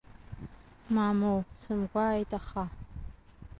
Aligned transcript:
Моумоу, 0.93 1.39
сымгәааит, 1.61 2.31
аха… 2.39 2.63